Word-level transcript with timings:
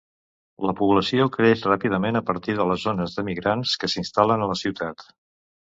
La 0.67 0.73
població 0.79 1.27
creix 1.35 1.61
ràpidament 1.73 2.19
a 2.21 2.23
partir 2.31 2.57
de 2.61 2.67
les 2.73 2.89
ones 2.95 3.17
d'emigrants 3.19 3.79
que 3.85 3.95
s'instal·len 3.97 4.45
a 4.45 4.51
la 4.55 4.63
ciutat. 4.67 5.09